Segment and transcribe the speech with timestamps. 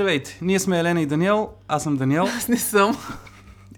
[0.00, 2.96] Здравейте, ние сме Елена и Даниел, аз съм Даниел Аз не съм.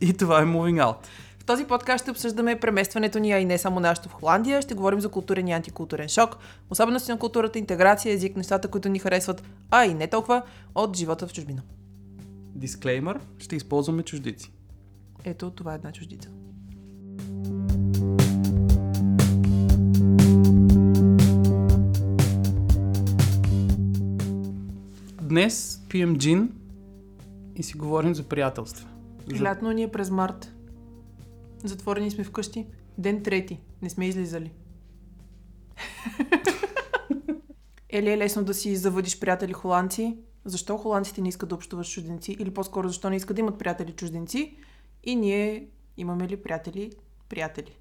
[0.01, 0.97] и това е Moving Out.
[1.39, 4.63] В този подкаст ще обсъждаме преместването ни, а и не само нашето в Холандия.
[4.63, 6.37] Ще говорим за културен и антикултурен шок,
[6.71, 10.43] особености на културата, интеграция, език, нещата, които ни харесват, а и не толкова,
[10.75, 11.63] от живота в чужбина.
[12.55, 14.53] Дисклеймър, ще използваме чуждици.
[15.25, 16.29] Ето, това е една чуждица.
[25.33, 26.53] Днес пием джин
[27.57, 28.89] и си говорим за приятелства.
[29.27, 29.45] За...
[29.45, 30.55] Лятно ни е през март.
[31.65, 32.67] Затворени сме вкъщи.
[32.99, 33.61] Ден трети.
[33.83, 34.53] Не сме излизали.
[37.89, 40.17] е ли е лесно да си завъдиш приятели холандци?
[40.45, 42.33] Защо холандците не искат да общуват с чужденци?
[42.33, 44.57] Или по-скоро защо не искат да имат приятели чужденци?
[45.05, 46.93] И ние имаме ли приятели?
[47.29, 47.79] Приятели.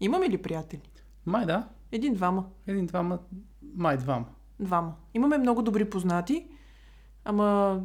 [0.00, 0.90] Имаме ли приятели?
[1.26, 2.46] Май да, Един-двама.
[2.66, 3.18] един, двама,
[3.74, 4.26] май двама.
[4.60, 4.92] Двама.
[5.14, 6.46] Имаме много добри познати,
[7.24, 7.80] ама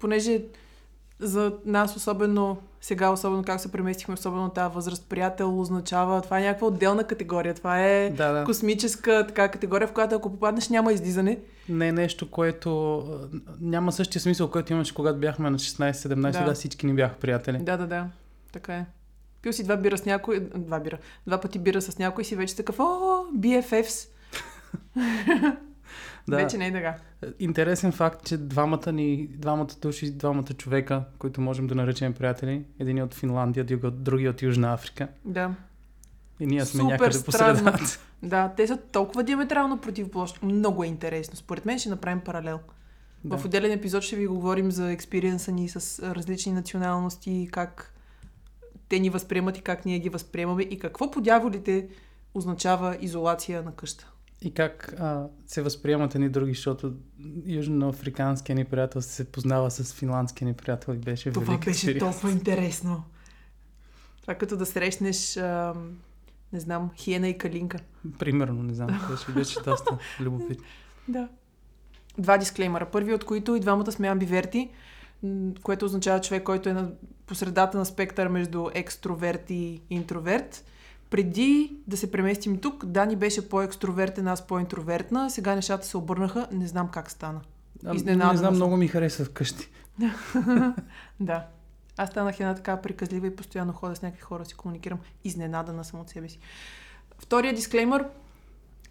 [0.00, 0.42] понеже
[1.20, 6.42] за нас особено, сега особено как се преместихме, особено тази възраст, приятел означава, това е
[6.42, 7.54] някаква отделна категория.
[7.54, 8.44] Това е Да, да.
[8.44, 11.38] космическа така категория, в която ако попаднеш няма излизане.
[11.68, 13.02] Не е нещо, което
[13.60, 16.38] няма същия смисъл, който имаше когато бяхме на 16-17, Да.
[16.38, 16.44] да.
[16.44, 17.58] да всички ни бяха приятели.
[17.58, 18.06] Да, да, да.
[18.52, 18.86] Така е.
[19.42, 22.36] Пил си два бира с някой, два бира, два пъти бира с някой и си
[22.36, 22.84] вече такъв, о,
[23.38, 24.08] BFFs.
[26.28, 26.36] Да.
[26.36, 26.94] Вече не е така.
[27.38, 32.98] Интересен факт, че двамата ни, двамата души, двамата човека, които можем да наречем приятели, един
[32.98, 35.08] е от Финландия, други от, Южна Африка.
[35.24, 35.54] Да.
[36.40, 37.98] И ние сме Супер някъде по средата.
[38.22, 40.52] Да, те са толкова диаметрално противоположни.
[40.52, 41.36] Много е интересно.
[41.36, 42.60] Според мен ще направим паралел.
[43.24, 43.38] Да.
[43.38, 47.94] В отделен епизод ще ви говорим за експириенса ни с различни националности, как
[48.88, 51.88] те ни възприемат и как ние ги възприемаме и какво по дяволите
[52.34, 54.12] означава изолация на къща.
[54.42, 56.94] И как а, се възприемат едни други, защото
[57.46, 62.00] южноафриканския ни приятел се познава с финландския ни приятел и беше Това велик беше експириенс.
[62.00, 63.04] толкова интересно.
[64.20, 65.74] Това като да срещнеш, а,
[66.52, 67.78] не знам, хиена и калинка.
[68.18, 70.64] Примерно, не знам, беше, беше доста любопитно.
[71.08, 71.28] Да.
[72.18, 72.90] Два дисклеймера.
[72.90, 74.70] Първи от които и двамата сме амбиверти,
[75.62, 76.90] което означава човек, който е на
[77.26, 80.64] посредата на спектър между екстроверт и интроверт.
[81.10, 85.30] Преди да се преместим тук, Дани беше по-екстровертен, аз по-интровертна.
[85.30, 86.48] Сега нещата се обърнаха.
[86.52, 87.40] Не знам как стана.
[87.86, 89.70] А, Изненадана не знам, много ми хареса вкъщи.
[91.20, 91.46] Да.
[91.96, 94.98] Аз станах една така приказлива и постоянно ходя с някакви хора, си комуникирам.
[95.24, 96.38] Изненадана съм от себе си.
[97.18, 98.06] Втория дисклеймър,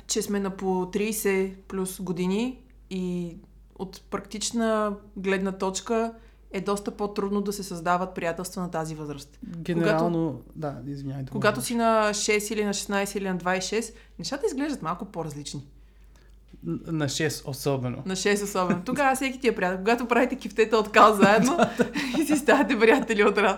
[0.08, 3.38] че сме на по 30 плюс години и
[3.76, 6.14] от практична гледна точка
[6.52, 9.40] е доста по-трудно да се създават приятелства на тази възраст.
[9.58, 11.24] Генерално, да, извиняй.
[11.24, 11.66] да Когато говоря.
[11.66, 15.68] си на 6 или на 16 или на 26, нещата изглеждат малко по-различни.
[16.64, 18.04] На 6 особено.
[18.06, 18.82] На 6 особено.
[18.86, 19.78] Тогава всеки ти е приятел.
[19.78, 21.58] Когато правите кифтета от кал заедно
[22.22, 23.58] и си ставате приятели от раз.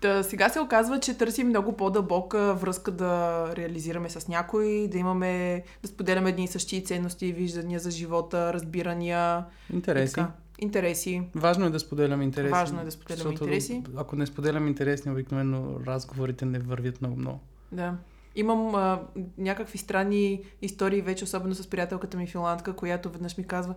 [0.00, 5.62] Та, сега се оказва, че търсим много по-дълбока връзка да реализираме с някой, да имаме,
[5.82, 9.44] да споделяме едни и същи ценности, виждания за живота, разбирания.
[9.72, 10.14] и Интереси.
[10.14, 10.30] така.
[10.58, 11.22] Интереси.
[11.34, 12.50] Важно е да споделяме интереси.
[12.50, 13.82] Важно е да споделяме защото интереси.
[13.96, 17.40] Ако не споделяме интереси, обикновено разговорите не вървят много-много.
[17.72, 17.96] Да.
[18.36, 19.02] Имам а,
[19.38, 23.74] някакви странни истории вече, особено с приятелката ми финландка, която веднъж ми казва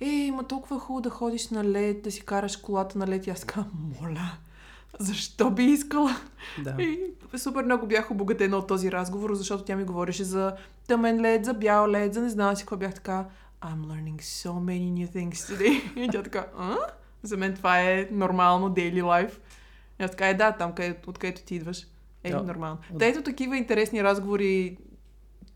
[0.00, 3.26] Ей, ма толкова е хубаво да ходиш на лед, да си караш колата на лед.
[3.26, 4.30] И аз казвам, моля,
[4.98, 6.16] защо би искала?
[6.64, 6.76] Да.
[6.82, 7.00] И
[7.36, 10.52] супер много бях обогатена от този разговор, защото тя ми говореше за
[10.88, 13.26] тъмен лед, за бял лед, за не знам си какво бях така.
[13.62, 15.96] I'm learning so many new things today.
[16.04, 16.76] И тя така, а?
[17.22, 19.38] За мен това е нормално daily life.
[20.00, 21.86] И аз така, е да, там къде, откъдето ти идваш.
[22.24, 22.42] Е, Да.
[22.42, 22.78] нормално.
[22.98, 24.78] Та ето такива интересни разговори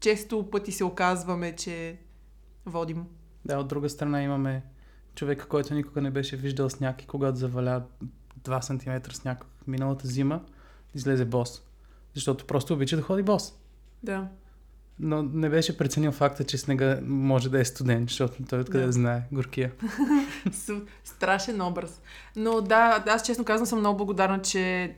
[0.01, 1.97] често пъти се оказваме, че
[2.67, 3.05] водим.
[3.45, 4.63] Да, от друга страна имаме
[5.15, 7.83] човека, който никога не беше виждал сняг и когато заваля
[8.41, 10.41] 2 см сняг миналата зима,
[10.95, 11.63] излезе бос.
[12.15, 13.55] Защото просто обича да ходи бос.
[14.03, 14.29] Да.
[14.99, 18.93] Но не беше преценил факта, че снега може да е студен, защото той откъде Да.
[18.93, 19.73] знае горкия.
[21.05, 22.01] Страшен образ.
[22.37, 24.95] Но да, аз честно казвам съм много благодарна, че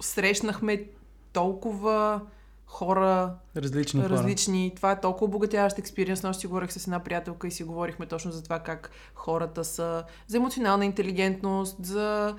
[0.00, 0.84] срещнахме
[1.32, 2.20] толкова
[2.66, 4.10] хора, Различни хора.
[4.10, 4.72] различни.
[4.76, 6.22] Това е толкова обогатяващ експириенс.
[6.22, 10.04] Нощ си говорих с една приятелка и си говорихме точно за това как хората са
[10.26, 12.34] за емоционална интелигентност, за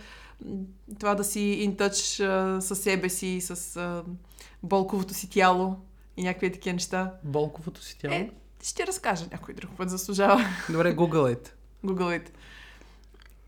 [0.99, 1.95] това да си интъч
[2.59, 4.03] със себе си, с
[4.63, 5.75] болковото си тяло
[6.17, 7.13] и някакви такива неща.
[7.23, 8.13] Болковото си тяло.
[8.13, 8.31] Е,
[8.63, 10.45] ще разкажа някой друг път, заслужава.
[10.69, 11.53] Добре, гугълайте.
[11.83, 12.31] Гугълите.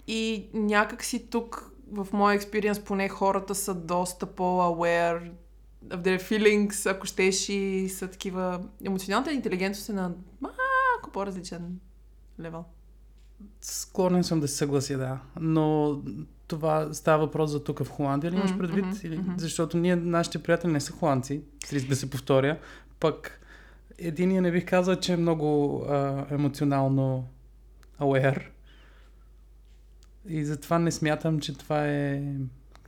[0.08, 5.32] И някак си тук, в моя експириенс, поне хората са доста по-aware
[5.88, 8.64] of their feelings, ако щеш и са такива...
[8.86, 10.12] Емоционалната интелигентност е на
[10.42, 11.80] малко по-различен
[12.40, 12.66] левел.
[13.62, 15.20] Склонен съм да се съглася, да.
[15.40, 16.00] Но
[16.48, 18.86] това става въпрос за тук в Холандия ли имаш предвид?
[18.86, 19.38] Mm-hmm, Или, mm-hmm.
[19.38, 21.42] Защото ние, нашите приятели не са холандци,
[21.90, 22.60] да се повторя.
[23.00, 23.42] Пък
[23.98, 27.28] единия не бих казал, че е много а, емоционално
[28.00, 28.44] aware.
[30.28, 32.34] И затова не смятам, че това е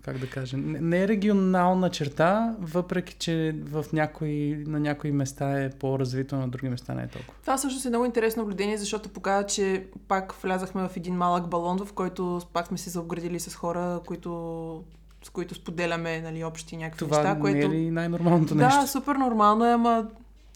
[0.02, 5.62] как да кажа, не, не е регионална черта, въпреки че в някои, на някои места
[5.62, 7.34] е по-развито, на други места не е толкова.
[7.42, 11.86] Това също е много интересно наблюдение, защото показва, че пак влязахме в един малък балон,
[11.86, 14.84] в който пак сме се заобградили с хора, които,
[15.24, 17.34] с които споделяме нали, общи някакви Това неща.
[17.34, 17.68] не което...
[17.68, 18.88] е ли най-нормалното да, нещо?
[18.88, 20.08] супер нормално е, ама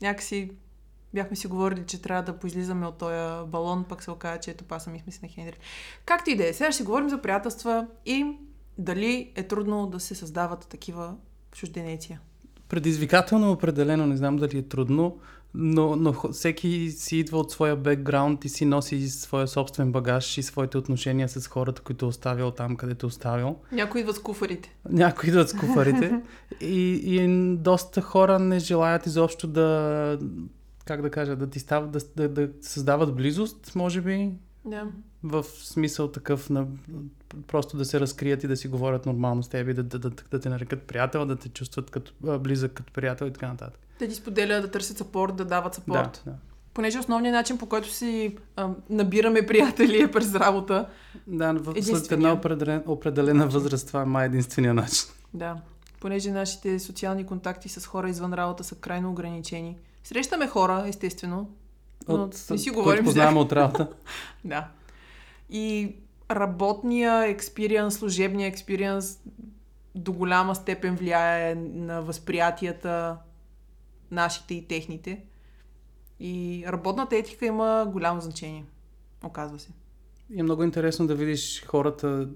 [0.01, 0.51] някакси
[1.13, 4.63] бяхме си говорили, че трябва да поизлизаме от този балон, пък се оказа, че ето
[4.63, 5.57] па сами сме си на Хенри.
[6.05, 8.25] Както и да е, сега ще си говорим за приятелства и
[8.77, 11.15] дали е трудно да се създават такива
[11.51, 12.21] чужденеция.
[12.69, 15.17] Предизвикателно определено, не знам дали е трудно,
[15.57, 20.43] но, но всеки си идва от своя бекграунд и си носи своя собствен багаж и
[20.43, 23.55] своите отношения с хората, които е оставил там, където е оставил.
[23.71, 24.75] Някои идват с куфарите.
[24.89, 26.21] Някои идват с куфарите
[26.61, 30.19] и, и доста хора не желаят изобщо да,
[30.85, 34.31] как да кажа, да ти стават, да, да, да създават близост, може би,
[34.65, 34.87] Да.
[35.23, 36.67] в смисъл такъв на
[37.47, 40.39] просто да се разкрият и да си говорят нормално с теб да, да, да, да
[40.39, 43.79] те нарекат приятел, да те чувстват като, близък като приятел и така нататък.
[43.99, 46.21] Да ти споделят, да търсят сапорт, да дават сапорт.
[46.25, 46.37] Да, да.
[46.73, 50.89] Понеже основният начин, по който си а, набираме приятели е през работа.
[51.27, 55.09] Да, в, след една определен, определена възраст това е май единствения начин.
[55.33, 55.57] Да.
[55.99, 59.77] Понеже нашите социални контакти с хора извън работа са крайно ограничени.
[60.03, 61.49] Срещаме хора, естествено.
[62.07, 63.89] От, не си който говорим за познаваме от работа.
[64.45, 64.67] Да.
[65.49, 65.95] И
[66.31, 69.19] работния експириенс, служебния експириенс
[69.95, 73.17] до голяма степен влияе на възприятията
[74.11, 75.23] нашите и техните.
[76.19, 78.65] И работната етика има голямо значение.
[79.23, 79.71] Оказва се.
[80.33, 82.29] И е много интересно да видиш хората,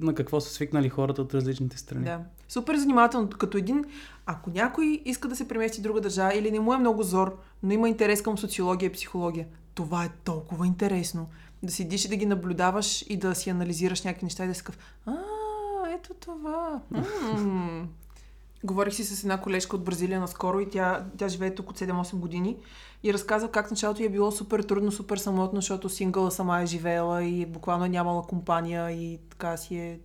[0.00, 2.04] на какво са свикнали хората от различните страни.
[2.04, 2.20] Да.
[2.48, 3.28] Супер занимателно.
[3.28, 3.84] Като един,
[4.26, 7.38] ако някой иска да се премести в друга държава или не му е много зор,
[7.62, 11.28] но има интерес към социология и психология, това е толкова интересно.
[11.62, 14.60] Да седиш и да ги наблюдаваш и да си анализираш някакви неща и да си
[14.60, 15.14] такъв, а,
[15.94, 16.80] ето това.
[16.90, 17.88] М-м.
[18.64, 22.14] Говорих си с една колежка от Бразилия наскоро и тя, тя живее тук от 7-8
[22.14, 22.56] години
[23.02, 26.66] и разказва как началото й е било супер трудно, супер самотно, защото сингъла сама е
[26.66, 29.98] живеела и буквално е нямала компания и така си е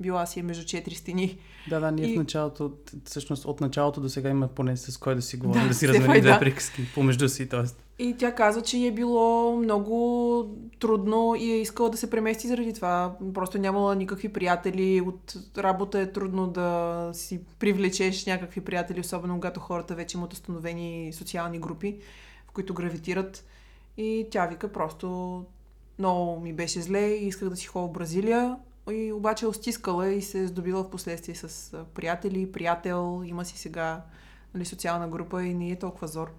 [0.00, 1.38] била си е между четири стени.
[1.68, 2.72] Да, да, ние И- в началото,
[3.04, 5.88] всъщност от началото до сега има поне с кой да си говорим, Да, да, си
[5.88, 6.38] разменим две да.
[6.38, 7.62] приказки помежду си, т.е.
[8.02, 12.72] И тя каза, че е било много трудно и е искала да се премести заради
[12.72, 13.16] това.
[13.34, 15.00] Просто нямала никакви приятели.
[15.00, 21.12] От работа е трудно да си привлечеш някакви приятели, особено когато хората вече имат установени
[21.12, 21.98] социални групи,
[22.48, 23.44] в които гравитират.
[23.96, 25.44] И тя вика просто
[25.98, 28.56] много ми беше зле и исках да си ходя в Бразилия.
[28.90, 33.58] И обаче е стискала и се е здобила в последствие с приятели, приятел, има си
[33.58, 34.02] сега
[34.54, 36.32] нали, социална група и не е толкова зор.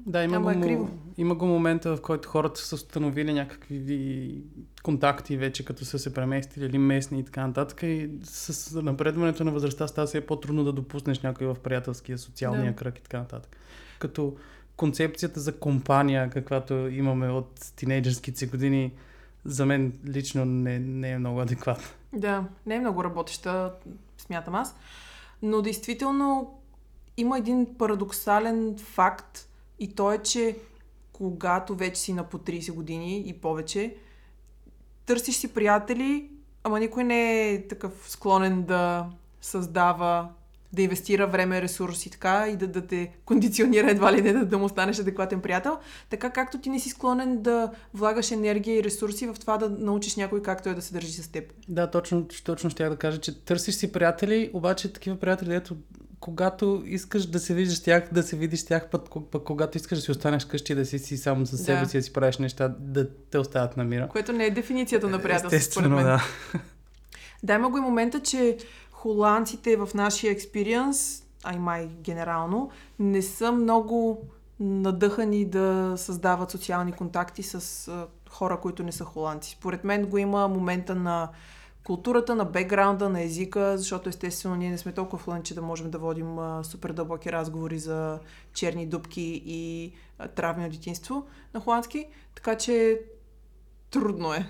[0.00, 0.88] Да, има Ама го, е криво.
[1.16, 4.42] има го момента, в който хората са установили някакви ви-
[4.82, 7.82] контакти вече, като са се преместили или местни и така нататък.
[7.82, 12.76] И с напредването на възрастта става се по-трудно да допуснеш някой в приятелския, социалния Да.
[12.76, 13.56] кръг и така нататък.
[13.98, 14.36] Като
[14.76, 18.92] концепцията за компания, каквато имаме от тинейджърските си години,
[19.44, 21.84] за мен лично не, не е много адекватна.
[22.12, 23.72] Да, не е много работеща,
[24.18, 24.76] смятам аз.
[25.42, 26.58] Но действително
[27.16, 30.56] има един парадоксален факт и то е, че
[31.12, 33.96] когато вече си на по 30 години и повече,
[35.06, 36.30] търсиш си приятели,
[36.64, 39.06] ама никой не е такъв склонен да
[39.40, 40.28] създава,
[40.72, 44.58] да инвестира време, ресурси така и да, да те кондиционира едва ли не да, да
[44.58, 45.78] му станеш адекватен приятел.
[46.10, 50.16] Така както ти не си склонен да влагаш енергия и ресурси в това да научиш
[50.16, 51.52] някой как той да се държи с теб.
[51.68, 55.76] Да, точно, точно ще да кажа, че търсиш си приятели, обаче такива приятели, ето,
[56.20, 59.98] когато искаш да се видиш с тях, да се видиш тях, пък, пък когато искаш
[59.98, 61.88] да си останеш къщи, да си, си сам за себе Да.
[61.88, 64.08] си, да си правиш неща, да те оставят на мира.
[64.08, 66.04] Което не е дефиницията на приятелство, според мен.
[66.04, 66.22] да.
[67.42, 68.56] Да, има го и момента, че
[68.90, 74.22] холандците в нашия експириенс, а и май генерално, не са много
[74.60, 77.90] надъхани да създават социални контакти с
[78.30, 79.50] хора, които не са холандци.
[79.50, 81.28] Според мен го има момента на
[81.86, 85.90] културата, на бекграунда, на езика, защото естествено ние не сме толкова флуенти, че да можем
[85.90, 88.18] да водим а, супер дълбоки разговори за
[88.54, 93.00] черни дубки и а, травми от детинство на холандски, така че
[93.90, 94.46] трудно е.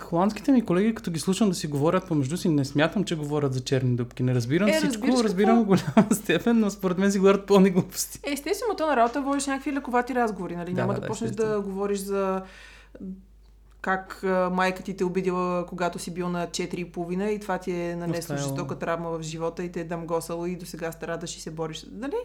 [0.00, 3.54] Холандските ми колеги, като ги слушам да си говорят помежду си, не смятам, че говорят
[3.54, 4.22] за черни дупки.
[4.22, 5.24] Не разбирам Е, всичко, какво?
[5.24, 8.20] разбирам в голяма степен, но според мен си говорят пълни глупости.
[8.22, 10.72] Е, естествено, то на работа водиш някакви лековати разговори, нали?
[10.72, 12.42] Да, Няма да, да, да, почнеш да говориш за
[13.84, 14.22] как
[14.52, 18.78] майка ти те обидила, когато си бил на 4,5 и това ти е нанесло жестока
[18.78, 21.86] травма в живота и те е дамгосало и до сега старадаш и се бориш.
[21.88, 22.16] Дали?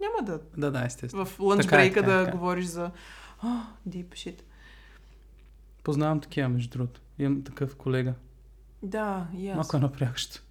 [0.00, 1.26] Няма да Да, да, естествено.
[1.26, 2.32] в лънч Така е, е, да така е.
[2.32, 2.90] говориш за
[3.44, 4.42] oh, deep shit.
[5.82, 7.00] Познавам такива, между другото.
[7.18, 8.14] Имам такъв колега.
[8.82, 9.56] Да, и аз.
[9.56, 10.42] Малко е напрягащо.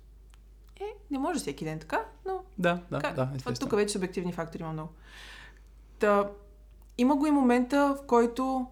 [0.81, 3.15] Е, не може всеки ден така, но Да, да, Как?
[3.15, 3.69] да, естествено.
[3.69, 4.89] тук вече субективни фактори има много.
[6.00, 6.29] Та,
[6.98, 8.67] има го и момента, в който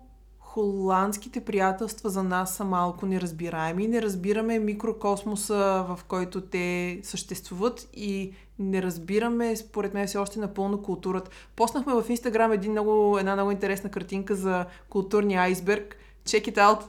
[0.53, 3.87] холандските приятелства за нас са малко неразбираеми.
[3.87, 10.81] Не разбираме микрокосмоса, в който те съществуват и не разбираме, според мен, все още напълно
[10.81, 11.31] културата.
[11.55, 15.97] Поснахме в Инстаграм един много, една много интересна картинка за културния айсберг.
[16.25, 16.83] Check it out.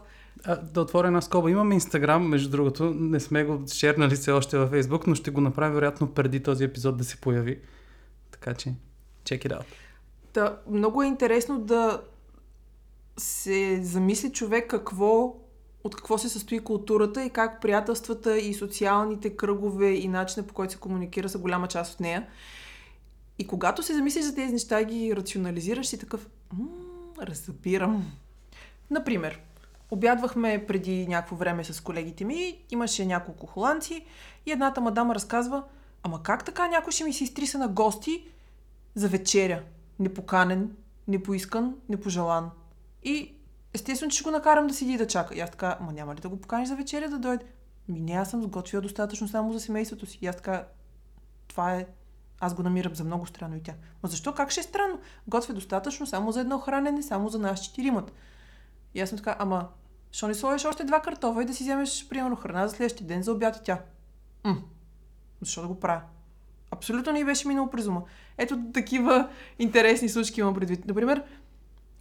[0.45, 1.51] А, да отворя една скоба.
[1.51, 2.95] Имаме Инстаграм, между другото.
[2.95, 6.65] Не сме го шернали все още във Фейсбук, но ще го направя вероятно преди този
[6.65, 7.61] епизод да се появи.
[8.31, 8.75] Така че,
[9.25, 9.65] check it out.
[10.33, 12.01] Та, много е интересно да
[13.17, 15.37] се замисли човек какво,
[15.85, 20.73] от какво се състои културата и как приятелствата и социалните кръгове и начина по който
[20.73, 22.27] се комуникира са голяма част от нея.
[23.39, 26.29] И когато се замислиш за тези неща и ги рационализираш си такъв,
[27.23, 28.13] разбирам.
[28.91, 29.41] Например,
[29.91, 34.05] обядвахме преди някакво време с колегите ми, имаше няколко холандци
[34.47, 35.63] и едната мадама разказва,
[36.03, 38.29] ама как така някой ще ми се изтриса на гости
[38.95, 39.63] за вечеря?
[39.99, 40.77] Непоканен,
[41.09, 42.51] непоискан, непожелан.
[43.05, 43.35] И
[43.75, 45.35] естествено, че ще го накарам да седи и да чака.
[45.35, 47.45] И аз така, ма няма ли да го поканиш за вечеря да дойде?
[47.89, 50.19] Ми не, аз съм сготвила достатъчно само за семейството си.
[50.23, 50.67] И аз така,
[51.49, 51.87] това е
[52.41, 53.73] аз го намирам за много странно и тя.
[54.03, 54.35] Ма защо?
[54.35, 54.99] Как ще е странно?
[55.29, 58.13] Готвя достатъчно само за едно хранене, само за нас четиримат.
[58.95, 59.69] И аз съм така, ама,
[60.13, 63.23] защо не сложиш още два картофа и да си вземеш, примерно, храна за следващия ден
[63.23, 63.83] за обяд и тя?
[64.45, 64.57] М,
[65.41, 66.03] защо да го правя?
[66.71, 68.03] Абсолютно не беше минало през ума.
[68.39, 70.87] Ето такива интересни случки имам предвид.
[70.87, 71.23] Например,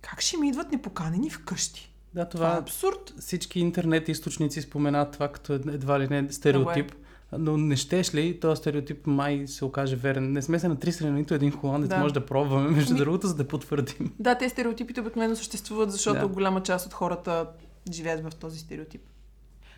[0.03, 1.93] как ще ми идват непоканени вкъщи?
[2.13, 3.13] Да, Това е това абсурд.
[3.19, 6.91] всички интернет източници споменат това като едва ли не стереотип.
[7.37, 10.33] Но не щеш ли, този стереотип май се окаже верен.
[10.33, 11.97] Не сме се натрисали на нито един холандец, Да.
[11.97, 14.11] може да пробваме, между Ми- другото, за да потвърдим.
[14.19, 16.27] Да, те стереотипите обикновено съществуват, защото Да.
[16.27, 17.47] голяма част от хората
[17.91, 19.01] живеят в този стереотип.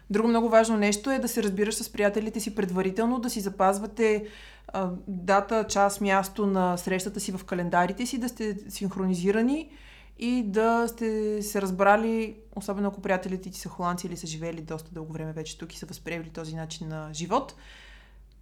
[0.10, 4.25] Друго много важно нещо е да се разбираш с приятелите си предварително, да си запазвате
[4.67, 9.70] а, дата, час, място на срещата си в календарите си, да сте синхронизирани
[10.19, 14.91] и да сте се разбрали, особено ако приятелите ти са холандци или са живели доста
[14.91, 17.55] дълго време вече тук и са възприемали този начин на живот,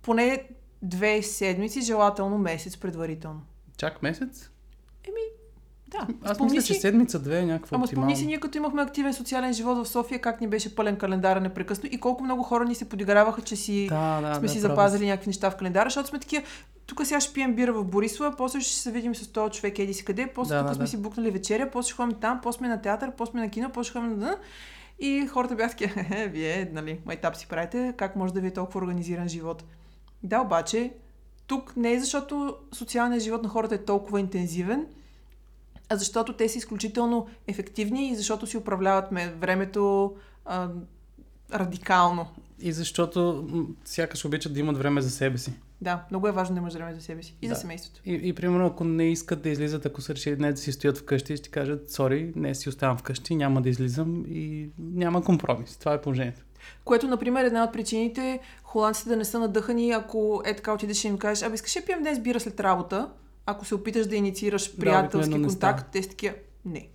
[0.01, 0.43] поне
[0.81, 3.41] две седмици, желателно месец предварително.
[3.77, 4.49] Чак месец?
[5.87, 8.05] Да, Аз спомни мисля, че си- седмица-две е някаква Ама оптимална.
[8.05, 11.37] спомни си ние като имахме активен социален живот в София, как ни беше пълен календар
[11.37, 14.59] непрекъснато и колко много хора ни се подиграваха, че си Да, да, сме да, си
[14.59, 16.43] запазили някакви неща в календара, защото сме такива,
[16.85, 19.93] тук сега ще пием бира в Борисова, после ще се видим с този човек еди
[19.93, 20.89] си къде, после Да, тук да, сме да.
[20.89, 23.69] си букнали вечеря, после ще ходим там, после сме на театър, после сме на кино,
[23.73, 24.37] после ще ходим на...
[24.99, 28.53] И хората бяха такива, «Хе, вие, нали, майтап си правите, как може да ви е
[28.53, 29.63] толкова организиран живот?
[30.23, 30.93] Да, обаче,
[31.47, 34.85] тук не е защото социалният живот на хората е толкова интензивен,
[35.89, 40.13] а защото те са изключително ефективни и защото си управляват ме- времето
[40.45, 40.69] а,
[41.53, 42.27] радикално.
[42.59, 43.47] И защото
[43.85, 45.53] сякаш обичат да имат време за себе си.
[45.83, 47.55] Да, много е важно да имаш време за себе си и Да.
[47.55, 48.01] за семейството.
[48.05, 50.97] И, и примерно, ако не искат да излизат, ако са решили днес да си стоят
[50.97, 55.77] вкъщи, ще кажат, сори, не си оставам вкъщи, няма да излизам и няма компромис.
[55.77, 56.41] Това е положението.
[56.85, 61.03] Което, например, е една от причините холандците да не са надъхани, ако е така отидеш
[61.03, 63.09] и им кажеш, абе искаш ли пием днес бира след работа,
[63.45, 66.35] ако се опиташ да инициираш приятелски не контакт, те са такива,
[66.65, 66.87] не.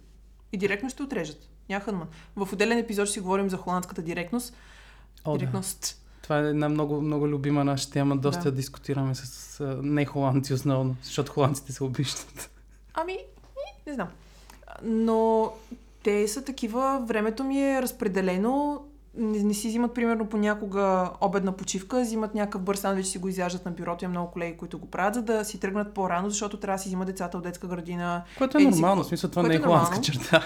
[0.53, 1.49] И директно ще отрежат.
[1.69, 4.57] Няма В отделен епизод ще си говорим за холандската директност.
[5.25, 5.63] О, да.
[6.29, 8.17] Това е една много, много любима наша тема.
[8.17, 8.53] Доста Да.
[8.53, 12.51] дискутираме с, а, не холандци основно, защото холандците се обиждат.
[12.95, 14.09] Ами, ми, не знам.
[14.83, 15.53] Но
[16.03, 22.01] те са такива, времето ми е разпределено, не, не си взимат примерно понякога обедна почивка,
[22.01, 24.05] взимат някакъв бърз сандвич си го изяждат на бюрото.
[24.05, 26.89] Има много колеги, които го правят, за да си тръгнат по-рано, защото трябва да си
[26.89, 28.23] взимат децата от детска градина.
[28.39, 30.45] Което е си нормално, в смисъл това не е е холандска черта.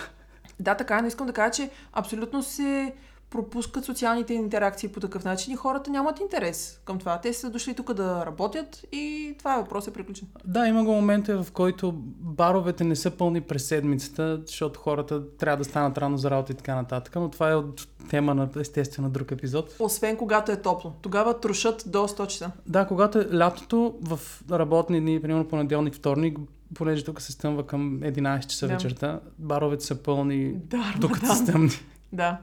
[0.61, 2.95] Да, така, е, но искам да кажа, че абсолютно се
[3.33, 7.21] пропускат социалните интеракции по такъв начин и хората нямат интерес към това.
[7.21, 10.29] Те са дошли тук да работят и това е въпрос е приключен.
[10.45, 15.57] Да, има го моменти, в който баровете не са пълни през седмицата, защото хората трябва
[15.57, 19.11] да станат рано за работа и така нататък, но това е от тема на естествено
[19.11, 19.77] друг епизод.
[19.79, 20.93] Освен когато е топло.
[21.03, 22.51] Тогава трошат до 100 часа.
[22.67, 24.21] Да, когато е лятото, в
[24.51, 26.39] работни дни, примерно понеделник, вторник,
[26.75, 28.73] понеже тук се стъмва към 11 часа Да.
[28.73, 31.35] вечерта, баровете са пълни Да, докато да.
[31.35, 31.71] са стъмни.
[32.13, 32.39] Да.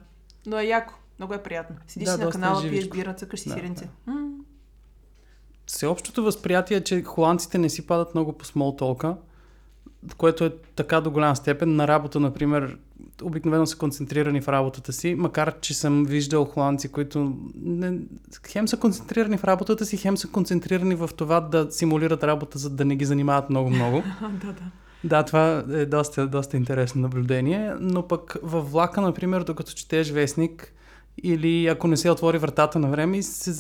[0.46, 0.94] Но е яко.
[1.20, 1.76] Много е приятно.
[1.88, 3.90] Седиш Да, си на доста е канала, пиеш бира, цъкаш си Да, сиренце.
[4.08, 4.14] да.
[5.66, 9.16] Всеобщото възприятие е, че холандците не си падат много по смол толка,
[10.18, 11.76] което е така до голяма степен.
[11.76, 12.78] На работа, например,
[13.24, 18.00] обикновено са концентрирани в работата си, макар че съм виждал холандци, които не,
[18.48, 22.70] хем са концентрирани в работата си, хем са концентрирани в това да симулират работа, за
[22.70, 24.04] да не ги занимават много-много.
[24.22, 24.72] да, да.
[25.04, 30.74] Да, това е доста, доста интересно наблюдение, но пък във влака, например, докато четеш вестник
[31.24, 33.52] или ако не се отвори вратата на време, се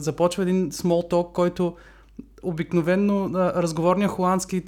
[0.00, 1.76] започва един small talk, който
[2.42, 4.62] обикновенно разговорния холандски,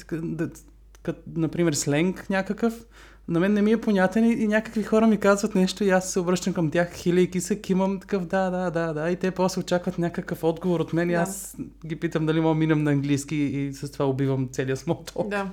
[1.03, 2.85] като, например, сленг някакъв,
[3.29, 6.21] на мен не ми е понятен и, някакви хора ми казват нещо и аз се
[6.21, 9.99] обръщам към тях, хилейки се, кимам такъв да, да, да, да и те после очакват
[9.99, 11.13] някакъв отговор от мен да.
[11.13, 11.57] и аз
[11.87, 15.29] ги питам дали мога минам на английски и с това убивам целия смолток.
[15.29, 15.51] Да.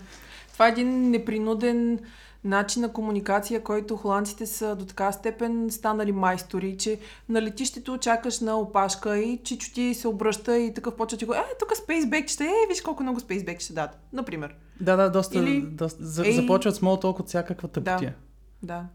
[0.57, 1.99] Това е един непринуден
[2.43, 6.99] начин на комуникация, който холандците са до така степен станали майстори, че
[7.29, 11.33] на летището чакаш на опашка и чичо ти се обръща и такъв почва ти го,
[11.33, 14.55] е, тук спейсбек ще, е, виж колко много спейсбек ще дадат, например.
[14.81, 18.15] Да, да, доста, Или, доста за, ей, започват смол толкова от всякаква тъпотия.
[18.63, 18.85] Да, да.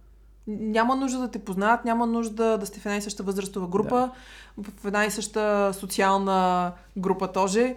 [0.46, 4.10] Няма нужда да те познаят, няма нужда да сте в една и съща възрастова група,
[4.58, 4.70] да.
[4.80, 7.76] в една и съща социална група тоже.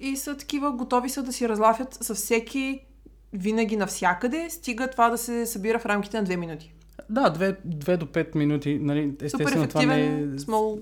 [0.00, 2.84] И са такива, готови са да си разлафят със всеки
[3.32, 6.74] винаги навсякъде, стига това да се събира в рамките на 2 минути.
[7.10, 8.78] Да, 2, до 5 минути.
[8.82, 10.26] Нали, естествено, Супер това не е...
[10.26, 10.80] small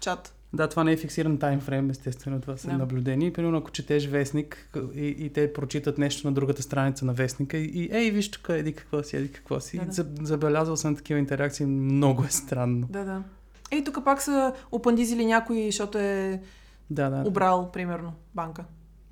[0.00, 0.34] чат.
[0.52, 2.78] Да, това не е фиксиран таймфрейм, естествено, това са да.
[2.78, 3.32] наблюдени.
[3.32, 7.64] Примерно, ако четеш вестник и, и те прочитат нещо на другата страница на вестника и,
[7.64, 9.78] и ей, виж тук, еди какво си, еди какво си.
[9.78, 10.26] Да, да.
[10.26, 12.86] Забелязал съм такива интеракции, много е странно.
[12.90, 13.22] Да, да.
[13.70, 16.42] Ей, тук пак са опандизили някой, защото е
[16.90, 17.28] да, да.
[17.28, 18.64] обрал, примерно, банка.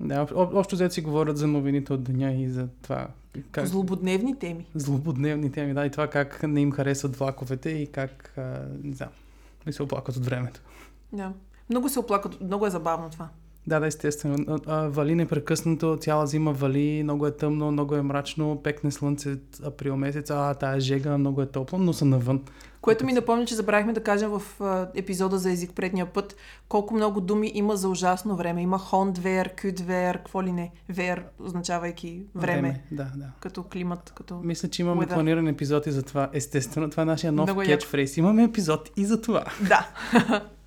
[0.03, 3.09] Да, общо взето си говорят за новините от деня и за това.
[3.51, 3.67] Как...
[3.67, 4.67] Злободневни теми.
[4.75, 9.09] Злободневни теми, да, и това как не им харесват влаковете и как, а, не знам,
[9.67, 10.61] не се оплакват от времето.
[11.13, 11.33] Да.
[11.71, 13.29] Много се оплакват, много е забавно това.
[13.67, 14.59] Да, да, естествено.
[14.67, 20.31] Вали непрекъснато, цяла зима вали, много е тъмно, много е мрачно, пекне слънце април месец,
[20.31, 22.41] а тая жега, много е топло, но са навън.
[22.81, 24.43] Което ми напомня, че забравихме да кажем в
[24.95, 26.37] епизода за език предния път,
[26.69, 28.63] колко много думи има за ужасно време.
[28.63, 30.73] Има хондвер, кюдвер, какво ли не.
[30.89, 32.61] Вер, означавайки време.
[32.61, 33.27] време да, да.
[33.41, 35.15] Като климат, като Мисля, че имаме weather.
[35.15, 36.31] планиран епизод и за това.
[36.33, 38.17] Естествено, това е нашия нов кетчфрейс.
[38.17, 39.45] Имаме епизод и за това.
[39.69, 39.89] Да.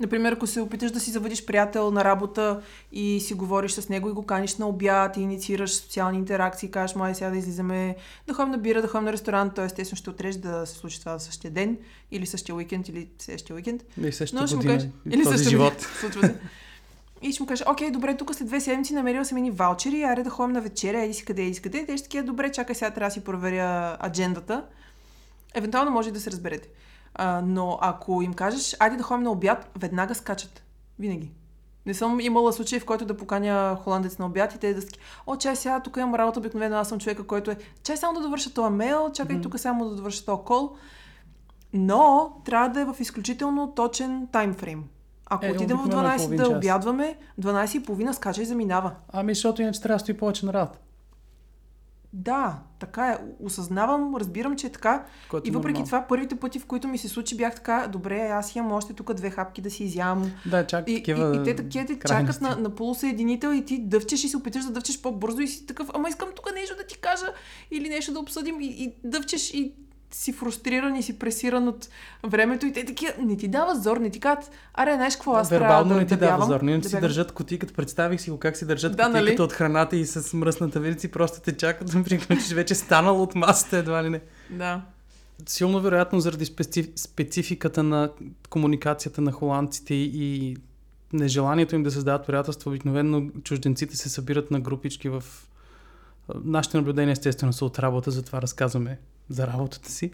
[0.00, 4.08] Например, ако се опиташ да си заведиш приятел на работа и си говориш с него
[4.08, 8.34] и го каниш на обяд и инициираш социални интеракции, кажеш, май сега да излизаме, да
[8.34, 11.18] ходим на бира, да ходим на ресторант, то естествено ще отрежи да се случи това
[11.18, 11.78] същия ден
[12.10, 13.82] или същия уикенд или следващия уикенд.
[13.98, 15.80] Или същия година, кажеш, или същия живот.
[16.00, 16.34] Случва се.
[17.22, 20.22] И ще му кажеш, окей, добре, тук след две седмици намерил съм едни ваучери, аре
[20.22, 21.86] да ходим на вечеря, еди си къде, еди си къде.
[21.86, 24.64] Те ще такива, добре, чакай сега, трябва да си проверя аджендата.
[25.54, 26.68] Евентуално може да се разберете.
[27.14, 30.62] А, но ако им кажеш, айде да ходим на обяд, веднага скачат.
[30.98, 31.32] Винаги.
[31.86, 34.98] Не съм имала случай, в който да поканя холандец на обяд и те да ски.
[35.26, 37.56] О, чай сега, тук имам работа, обикновено аз съм човека, който е.
[37.82, 39.42] Чай само да довърша този мейл, чакай mm-hmm.
[39.42, 40.76] тук само да довърша този кол.
[41.72, 44.84] Но трябва да е в изключително точен таймфрейм.
[45.26, 48.92] Ако е, отидем в 12 да обядваме, 12 и половина скача и заминава.
[49.12, 50.78] Ами, защото иначе трябва да стои повече на работа.
[52.12, 53.18] Да, така е.
[53.40, 55.04] Осъзнавам, разбирам, че е така.
[55.30, 55.86] Което и въпреки нормал.
[55.86, 59.14] това, първите пъти, в които ми се случи, бях така, добре, аз имам още тук
[59.14, 60.32] две хапки да си изям.
[60.46, 63.78] Да, чак и, такива и, и, те такива те чакат на, на полусъединител и ти
[63.78, 66.86] дъвчеш и се опиташ да дъвчеш по-бързо и си такъв, ама искам тук нещо да
[66.86, 67.26] ти кажа
[67.70, 69.74] или нещо да обсъдим и, и дъвчеш и
[70.12, 71.88] си фрустриран и си пресиран от
[72.26, 75.50] времето и те такива, не ти дава зор, не ти казват, аре, знаеш какво, аз
[75.50, 78.30] Вербално трябва да, не ти да дава зор, не да си държат кутиката, представих си
[78.30, 79.36] го как си държат да, нали?
[79.40, 83.34] от храната и с мръсната вилица и просто те чакат да приключиш вече станал от
[83.34, 84.20] масата, едва ли не.
[84.50, 84.82] Да.
[85.46, 86.88] Силно вероятно заради специф...
[86.96, 88.10] спецификата на
[88.50, 90.56] комуникацията на холандците и
[91.12, 95.24] нежеланието им да създават приятелство, обикновено чужденците се събират на групички в
[96.44, 98.98] Нашите наблюдения естествено са от работа, затова разказваме
[99.30, 100.10] за работата си.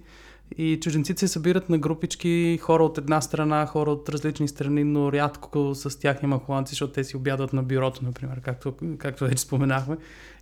[0.59, 5.13] И чужденците се събират на групички, хора от една страна, хора от различни страни, но
[5.13, 9.43] рядко с тях има холандци, защото те си обядат на бюрото, например, както, както вече
[9.43, 9.97] споменахме.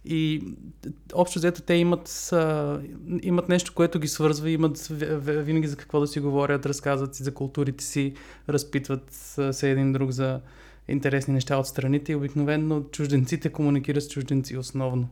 [0.04, 0.42] И
[1.14, 2.80] общо взето те имат, а,
[3.22, 4.86] имат нещо, което ги свързва, имат
[5.26, 8.14] винаги за какво да си говорят, разказват си за културите си,
[8.48, 9.04] разпитват
[9.50, 10.40] се един друг за
[10.88, 15.08] интересни неща от страните и обикновено чужденците комуникират с чужденци основно.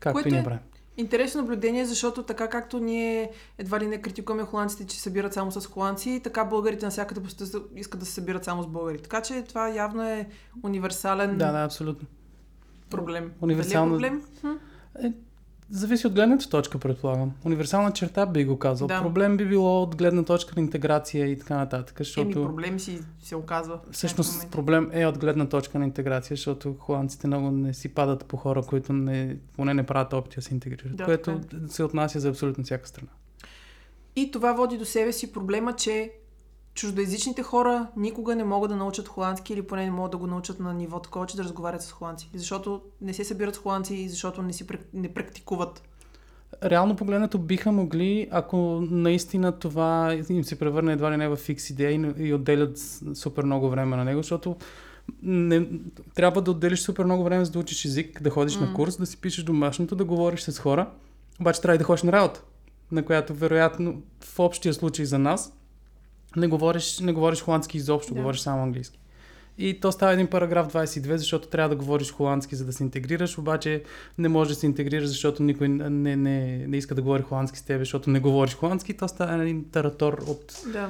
[0.00, 0.60] Както Което и не правим.
[0.96, 5.52] Интересно наблюдение, защото така както ние едва ли не критикуваме холандците, че се събират само
[5.52, 7.20] с холандци, така българите навсякъде
[7.76, 8.98] искат да се събират само с българи.
[8.98, 10.28] Така че това явно е
[10.62, 12.08] универсален да, да, абсолютно.
[12.90, 13.32] проблем.
[13.40, 13.98] Универсално...
[13.98, 14.58] Дали е проблем?
[15.02, 15.12] Е,
[15.70, 17.32] Зависи от гледната точка, предполагам.
[17.44, 18.88] Универсална черта би го казал.
[18.88, 19.02] Да.
[19.02, 21.94] Проблем би било от гледна точка на интеграция и така нататък.
[21.98, 22.38] Защото...
[22.38, 23.80] Еми, проблем си се оказва.
[23.90, 28.36] Всъщност проблем е от гледна точка на интеграция, защото холандците много не си падат по
[28.36, 30.96] хора, които не, поне не правят опити да се интегрират.
[30.96, 31.56] Да, което така.
[31.64, 31.68] Е.
[31.68, 33.10] се отнася за абсолютно всяка страна.
[34.16, 36.12] И това води до себе си проблема, че
[36.74, 40.60] чуждоязичните хора никога не могат да научат холандски или поне не могат да го научат
[40.60, 42.30] на ниво такова, че да разговарят с холандци.
[42.34, 45.82] Защото не се събират с холандци и защото не, си, не практикуват.
[46.64, 48.56] Реално погледнато биха могли, ако
[48.90, 52.78] наистина това им се превърне едва ли не в фикс идея и, и отделят
[53.14, 54.56] супер много време на него, защото
[55.22, 55.66] не,
[56.14, 58.66] трябва да отделиш супер много време за да учиш език, да ходиш М.
[58.66, 60.90] на курс, да си пишеш домашното, да говориш с хора,
[61.40, 62.42] обаче трябва и да ходиш на работа,
[62.92, 65.52] на която вероятно в общия случай за нас
[66.36, 68.20] не говориш, не говориш холандски изобщо, Да.
[68.20, 68.98] говориш само английски.
[69.58, 73.38] И то става един параграф 22, защото трябва да говориш холандски, за да се интегрираш,
[73.38, 73.82] обаче
[74.18, 77.62] не можеш да се интегрираш, защото никой не, не, не иска да говори холандски с
[77.62, 78.96] теб, защото не говориш холандски.
[78.96, 80.88] То става един таратор от, Да.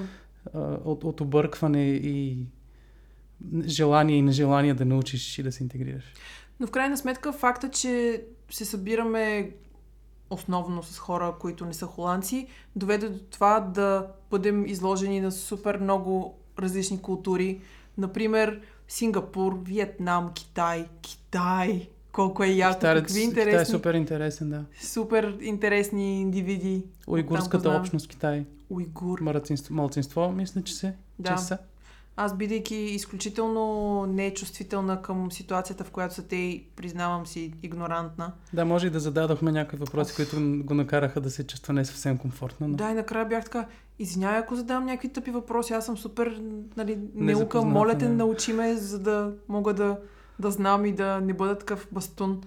[0.84, 2.46] от, от объркване и
[3.66, 6.04] желание и нежелание да научиш и да се интегрираш.
[6.60, 9.50] Но в крайна сметка факта, че се събираме
[10.34, 15.78] основно с хора, които не са холандци, доведе до това да бъдем изложени на супер
[15.78, 17.60] много различни култури.
[17.98, 20.88] Например, Сингапур, Виетнам, Китай.
[21.02, 21.88] Китай!
[22.12, 24.64] Колко е яко, Китай, какви Китай е интересни, супер интересен, да.
[24.82, 26.84] супер интересни индивиди.
[27.06, 28.44] Уйгурската общност Китай.
[28.70, 29.20] Уйгур.
[29.20, 30.94] Малцинство, малцинство мисля, че се.
[31.18, 31.36] Да.
[31.36, 31.58] Че са.
[32.16, 38.86] Аз, бидейки изключително нечувствителна към ситуацията, в която са те, признавам си, игнорантна, Да, може
[38.86, 42.68] и да зададохме някакви въпроси, които го накараха да се чувства не съвсем комфортно.
[42.68, 42.76] Но...
[42.76, 43.66] Да, и накрая бях така,
[43.98, 46.42] извинявай, ако задам някакви тъпи въпроси, аз съм супер,
[46.76, 48.12] нали, неука, моля те, да.
[48.12, 49.98] научи ме, за да мога да,
[50.38, 52.40] да знам и да не бъда такъв бастун.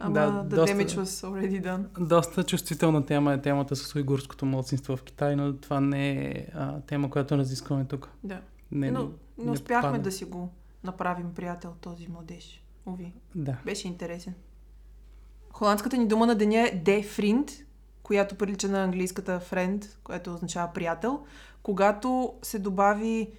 [0.00, 2.06] Ама Да, да, доста- damage was already done.
[2.06, 6.80] Доста чувствителна тема е темата с уйгурското младсинство в Китай, но това не е а,
[6.80, 8.08] тема, която разискваме тук.
[8.24, 8.40] Да.
[8.72, 9.02] Не, Но
[9.38, 10.02] не не успяхме попада.
[10.02, 10.48] да си го
[10.84, 12.64] направим приятел, този младеж.
[12.86, 13.12] Уви.
[13.34, 13.58] Да.
[13.64, 14.34] Беше интересен.
[15.52, 17.64] Холандската ни дума на деня е de vriend,
[18.02, 21.24] която прилича на английската friend, което означава приятел.
[21.62, 23.32] Когато се добави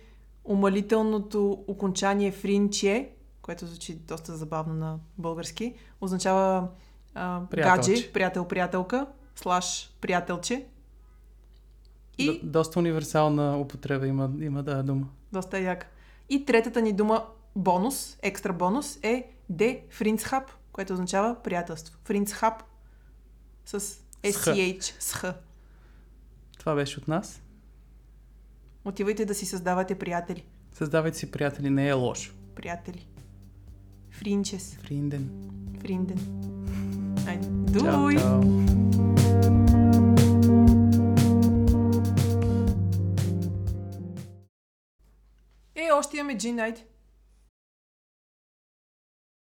[0.43, 3.09] умалителното окончание фринче,
[3.41, 6.67] което звучи доста забавно на български, означава
[7.13, 10.65] а, гадже, приятел-приятелка, слаш приятелче.
[12.21, 15.07] И Д- доста универсална употреба има, има да дума.
[15.33, 15.85] доста як.
[16.29, 21.97] И третата ни дума бонус, екстра бонус е de vriendschap, което означава приятелство.
[22.05, 22.53] Vriendschap
[23.65, 23.79] с
[24.23, 25.33] SCH, с Х.
[26.59, 27.41] Това беше от нас.
[28.85, 30.45] Отивайте да си създавате приятели.
[30.71, 32.33] Създавайте си приятели, не е лошо.
[32.55, 33.07] Приятели.
[34.11, 34.75] Фринчес.
[34.75, 35.29] Фринден.
[35.81, 36.17] Фринден.
[37.27, 37.47] Айде.
[37.73, 38.17] Чао, Дуй!
[38.17, 38.41] чао.
[38.41, 39.70] Е,
[45.93, 46.90] още имаме G-Night.